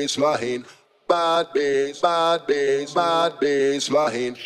bass 0.00 0.18
line. 0.18 0.64
Bad 1.06 1.52
bass, 1.52 2.00
bad 2.00 2.46
bass, 2.46 2.94
bad 2.94 3.38
bass 3.40 3.90
line. 3.90 4.36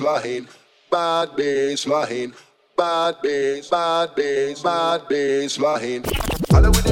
bassline, 0.00 0.48
bad 0.90 1.28
bassline, 1.30 2.34
bad 2.76 3.16
bass, 3.22 3.68
bad 3.68 4.14
bass, 4.14 4.62
bad 4.62 5.02
bassline. 5.02 6.04
Holla 6.50 6.70
with 6.70 6.86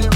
with. 0.00 0.11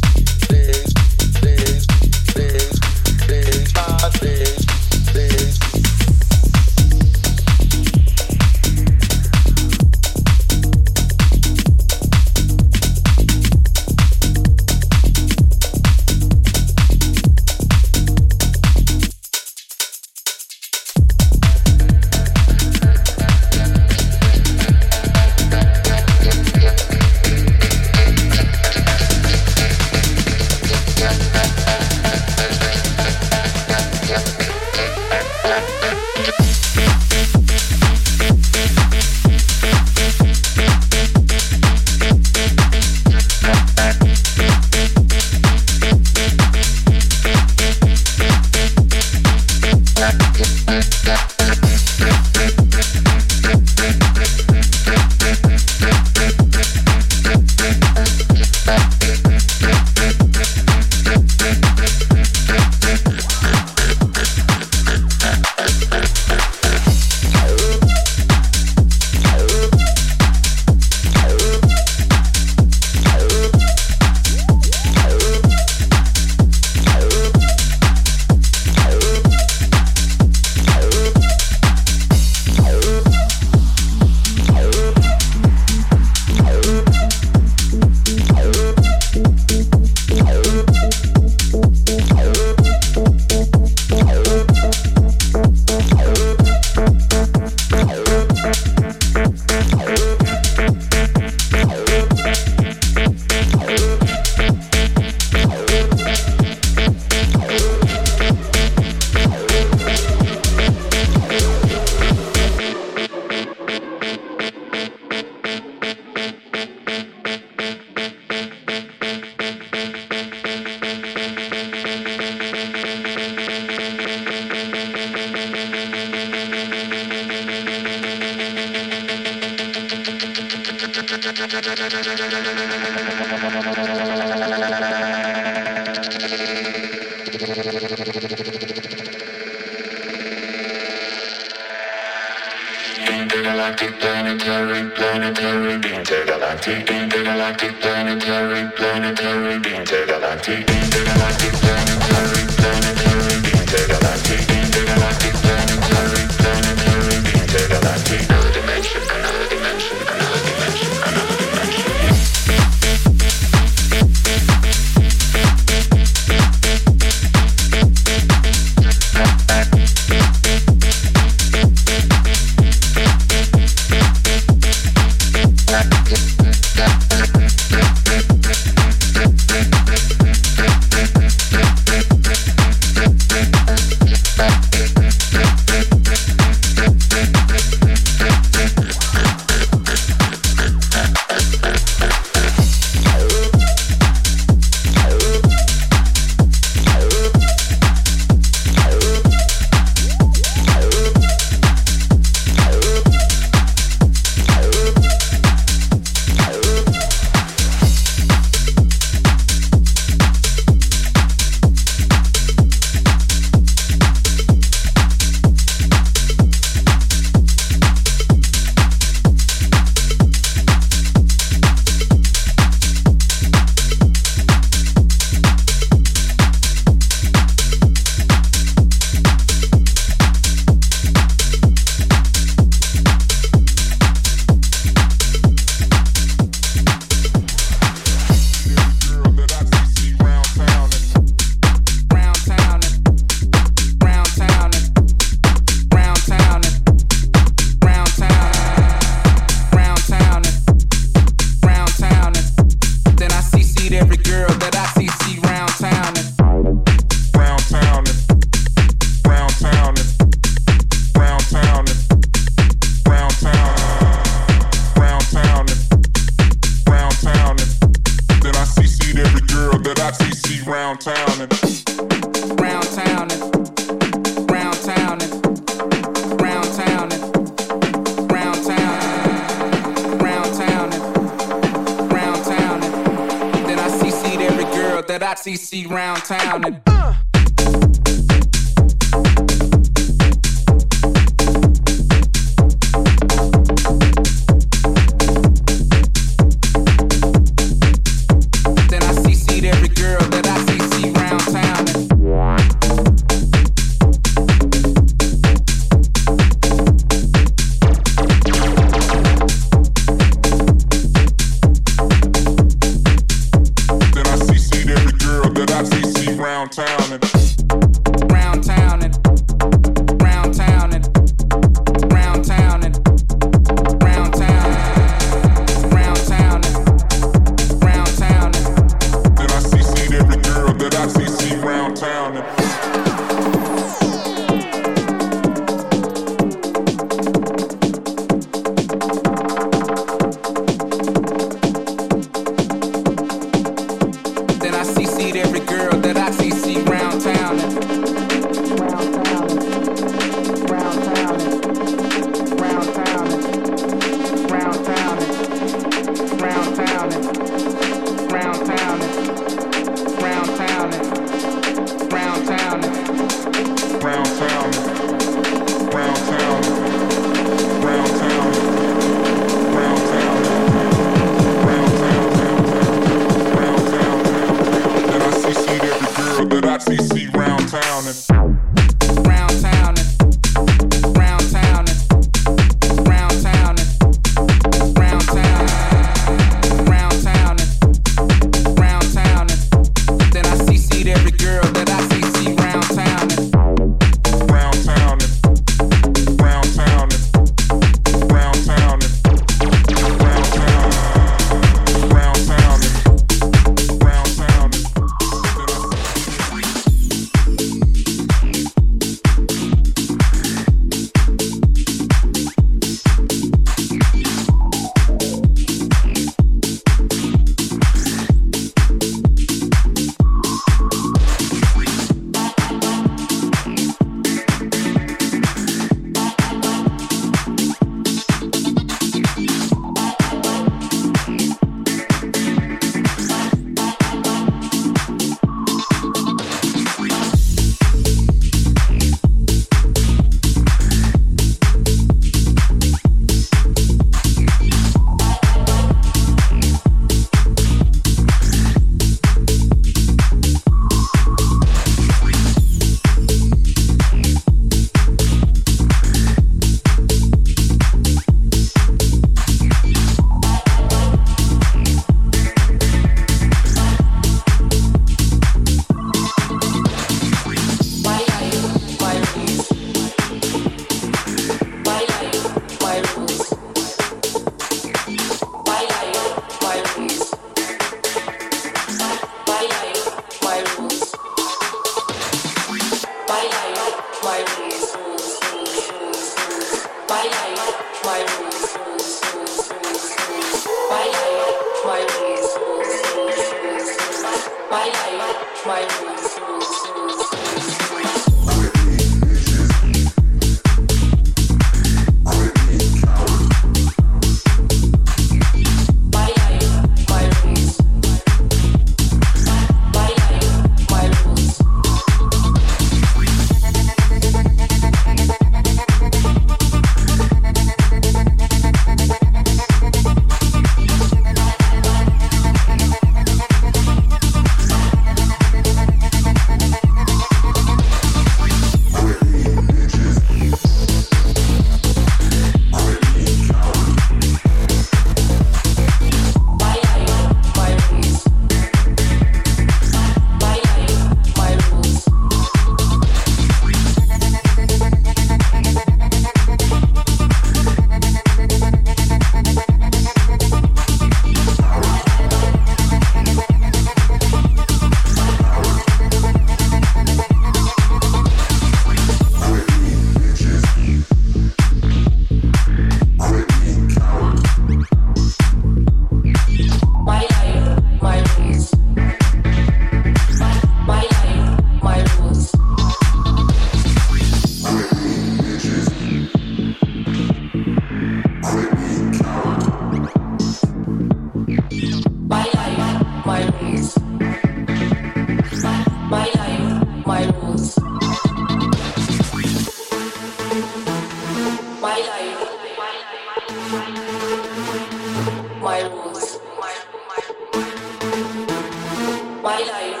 My 599.44 599.58
life. 599.58 600.00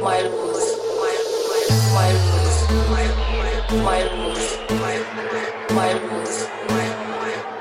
My 0.00 0.20
rules. 0.22 0.68
My 1.02 1.14
rules. 1.26 1.66
My 1.94 2.10
rules. 2.14 2.58
My 3.82 4.02
rules. 4.12 4.46
My 5.74 5.90
rules. 5.98 6.36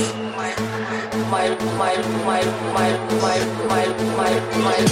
My 1.28 1.28
my 1.30 1.52
my 1.76 1.94
my 2.24 2.42
my 2.72 2.90
my 3.20 3.36
my 3.36 3.36
my 3.36 3.92
my 4.16 4.72
my 4.72 4.84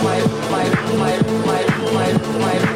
my 0.00 0.68
my 0.98 1.16
my 1.36 1.58
my 1.94 2.12
my 2.38 2.69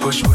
push, 0.00 0.22
push. 0.22 0.31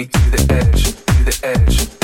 me 0.00 0.06
to 0.06 0.30
the 0.30 0.54
edge, 0.54 0.84
to 0.84 1.24
the 1.24 1.40
edge. 1.44 1.99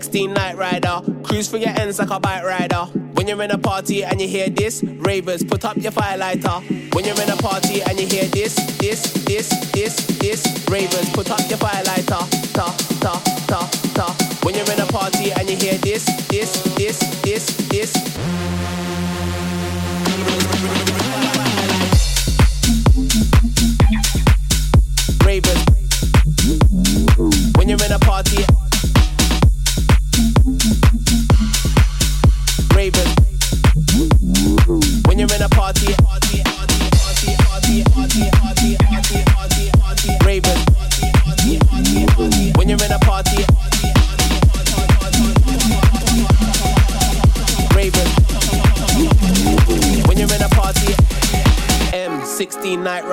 Like 0.00 0.20
a 0.26 0.30
bike 0.30 0.56
rider. 0.56 1.00
Cruise 1.22 1.48
for 1.48 1.58
your 1.58 1.70
ends 1.70 1.98
like 1.98 2.10
a 2.10 2.18
bike 2.18 2.44
Rider. 2.44 2.86
When 3.14 3.28
you're 3.28 3.42
in 3.42 3.50
a 3.50 3.58
party 3.58 4.04
and 4.04 4.20
you 4.20 4.26
hear 4.26 4.48
this, 4.48 4.82
ravers, 4.82 5.44
put 5.44 5.64
up 5.64 5.76
your 5.76 5.92
firelighter. 5.92 6.94
When 6.94 7.04
you're 7.04 7.20
in 7.20 7.30
a 7.30 7.36
party 7.36 7.82
and 7.82 8.00
you 8.00 8.06
hear 8.06 8.24
this, 8.24 8.54
this, 8.78 9.12
this, 9.24 9.48
this, 9.72 10.06
this, 10.18 10.68
ravers, 10.70 11.10
put 11.10 11.30
up 11.30 11.40
your 11.48 11.58
firelighter. 11.58 12.52
Ta, 12.52 12.76
ta, 13.00 13.20
ta, 13.46 13.70
ta. 13.94 14.38
When 14.42 14.54
you're 14.54 14.70
in 14.72 14.80
a 14.80 14.86
party 14.86 15.32
and 15.32 15.48
you 15.50 15.56
hear 15.56 15.78
this, 15.78 16.04
this, 16.28 16.62
this, 16.74 16.98
this, 17.22 17.46
this. 17.68 18.59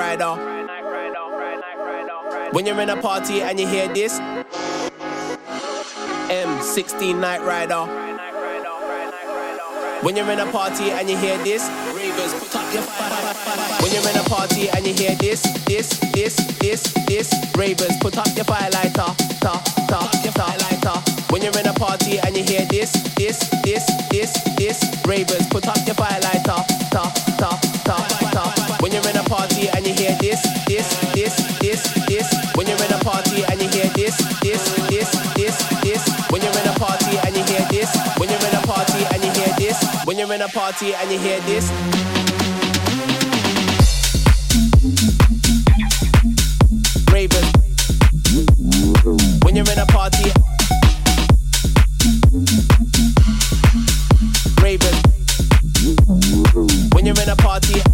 Rider. 0.08 0.36
When 2.54 2.66
you're 2.66 2.80
in 2.80 2.90
a 2.90 3.02
party 3.02 3.42
and 3.42 3.60
you 3.60 3.68
hear 3.68 3.90
this, 3.90 4.18
M16 6.32 7.20
Night 7.20 7.42
Rider. 7.42 7.84
When 10.04 10.16
you're 10.16 10.32
in 10.32 10.40
a 10.40 10.50
party 10.50 10.92
and 10.92 11.10
you 11.10 11.18
hear 11.18 11.38
this, 11.40 11.68
ravers 11.94 12.34
put 12.36 12.56
up 12.56 12.74
your 12.74 12.84
When 13.84 13.92
you're 13.92 14.10
in 14.10 14.16
a 14.16 14.24
party 14.30 14.70
and 14.70 14.88
you 14.88 14.94
hear 14.94 15.14
this, 15.16 15.42
this, 15.66 16.00
this, 16.16 16.38
this, 16.60 16.84
this, 17.06 17.30
ravers 17.58 17.98
put 18.00 18.18
up 18.18 18.28
your 18.34 18.46
firelighter, 18.46 19.12
ta, 19.42 19.62
ta, 19.90 20.10
ta, 20.36 20.56
lighter. 20.64 20.98
When 21.34 21.42
you're 21.42 21.60
in 21.60 21.68
a 21.68 21.74
party 21.74 22.20
and 22.20 22.38
you 22.38 22.44
hear 22.44 22.66
this, 22.68 22.94
this, 23.16 23.40
this, 23.66 23.86
this, 24.10 24.32
this, 24.56 25.06
ravers 25.06 25.48
put 25.48 25.68
up 25.68 25.86
your 25.86 25.96
firelighter, 25.96 26.64
ta, 26.92 27.12
ta, 27.38 27.60
ta, 27.84 28.32
ta. 28.32 28.57
Party 29.38 29.70
and 29.70 29.86
you 29.86 29.94
hear 29.94 30.16
this, 30.20 30.42
this, 30.66 30.88
this, 31.14 31.36
this, 31.60 31.82
this. 32.10 32.28
When 32.56 32.66
you're 32.66 32.84
in 32.86 32.92
a 32.92 32.98
party 33.06 33.44
and 33.46 33.62
you 33.62 33.70
hear 33.70 33.90
this, 33.94 34.18
this, 34.42 34.64
this, 34.90 35.10
this, 35.38 35.58
this. 35.86 36.04
When 36.32 36.42
you're 36.42 36.58
in 36.58 36.68
a 36.68 36.74
party 36.80 37.18
and 37.24 37.38
you 37.38 37.44
hear 37.44 37.66
this. 37.70 37.90
When 38.18 38.30
you're 38.30 38.46
in 38.50 38.56
a 38.56 38.62
party 38.66 39.06
and 39.14 39.24
you 39.24 39.32
hear 39.38 39.54
this. 39.62 39.78
When 40.06 40.18
you're 40.18 40.34
in 40.34 40.42
a 40.42 40.48
party 40.48 40.96
and 40.96 41.12
you 41.12 41.20
hear 41.20 41.40
this. 41.42 41.70
Ravers. 47.14 47.48
When 49.44 49.56
you're 49.56 49.72
in 49.72 49.80
a 49.80 49.86
party. 49.86 50.32
Ravers. 54.64 54.98
When 56.94 57.06
you're 57.06 57.22
in 57.22 57.30
a 57.30 57.36
party. 57.36 57.87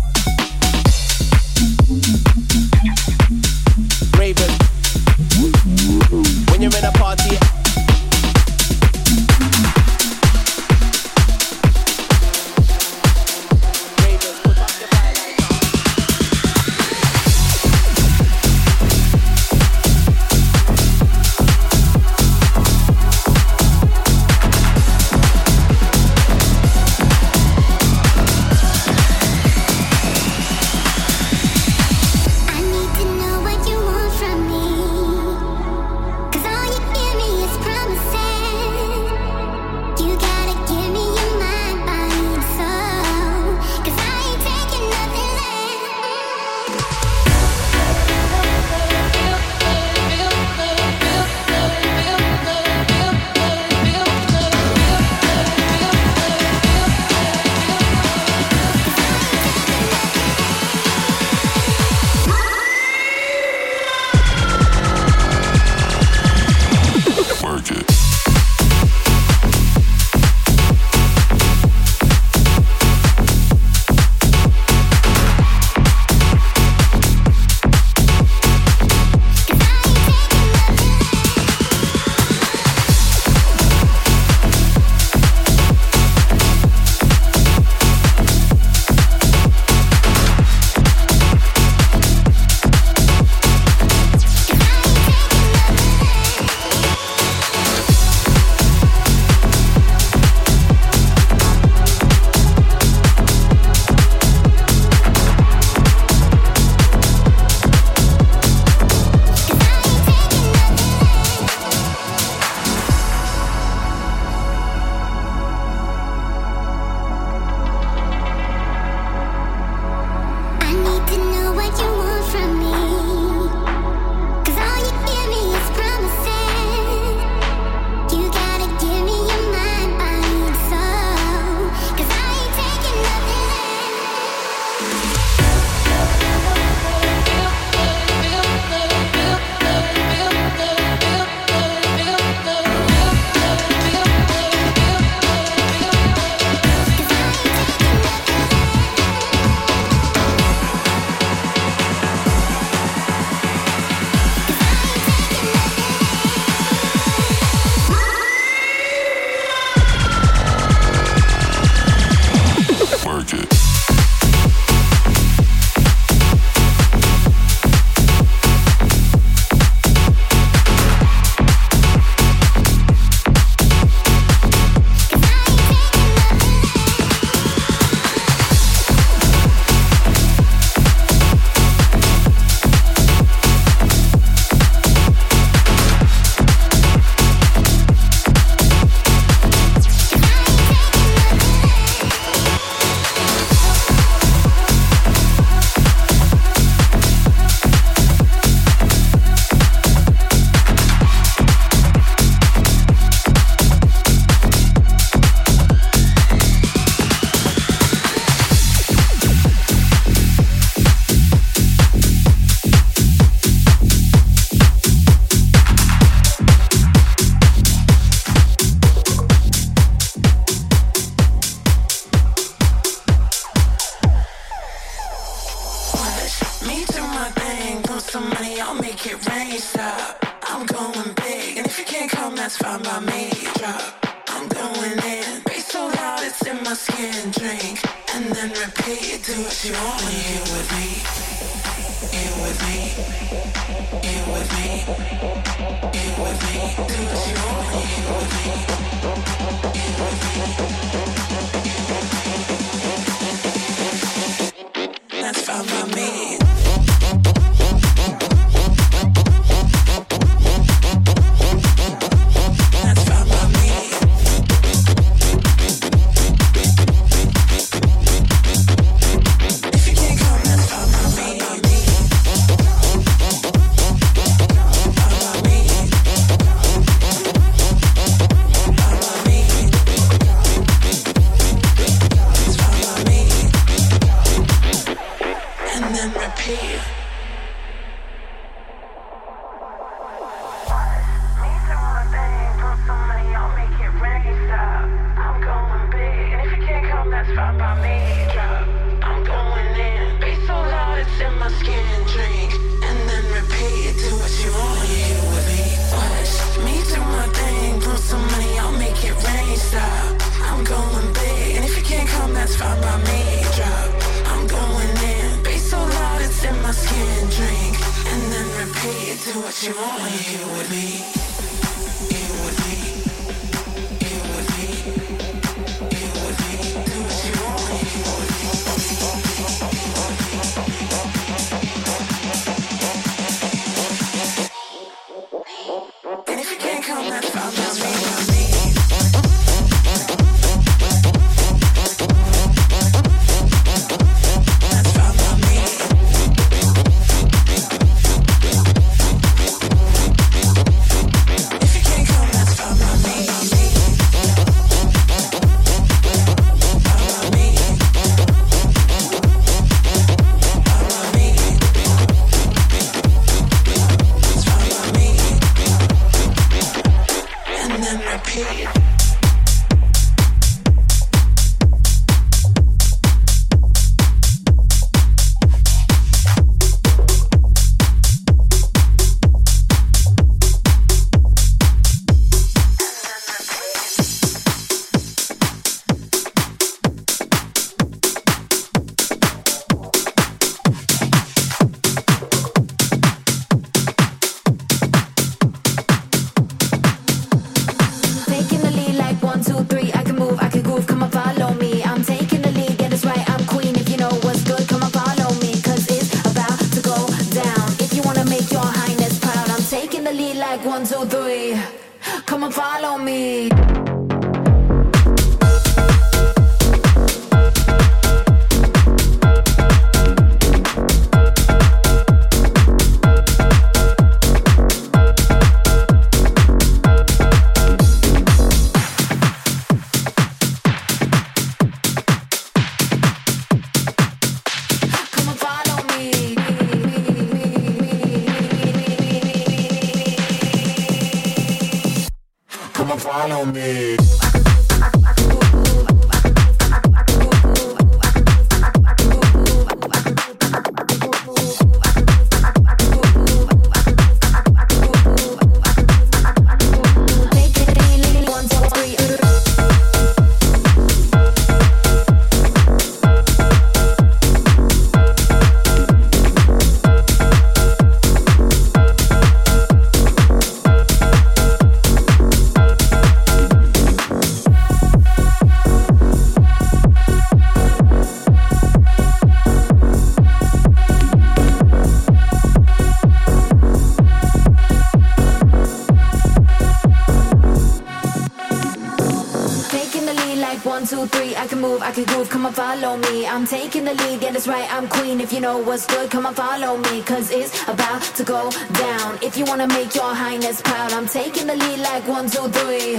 if 495.22 495.34
you 495.34 495.40
know 495.40 495.58
what's 495.58 495.86
good 495.86 496.10
come 496.10 496.26
on 496.26 496.34
follow 496.34 496.78
me 496.78 497.02
cause 497.04 497.30
it's 497.32 497.64
about 497.68 498.02
to 498.16 498.24
go 498.24 498.50
down. 498.74 499.20
If 499.22 499.38
you 499.38 499.46
wanna 499.46 499.68
make 499.68 499.94
your 499.96 500.14
highness 500.14 500.62
proud 500.62 500.94
i'm 500.94 501.08
taking 501.08 501.48
the 501.48 501.56
lead 501.56 501.80
like 501.80 502.08
one 502.08 502.30
two 502.30 502.48
three. 502.50 502.96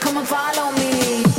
Come 0.00 0.18
on 0.18 0.26
follow 0.26 0.72
me. 0.72 1.33